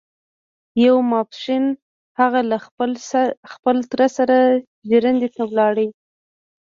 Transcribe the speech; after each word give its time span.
يو 0.85 0.95
ماسپښين 1.11 1.65
هغه 2.19 2.39
له 2.49 2.57
خپل 3.53 3.77
تره 3.91 4.07
سره 4.17 4.35
ژرندې 4.89 5.29
ته 5.35 5.43
لاړ. 5.57 5.75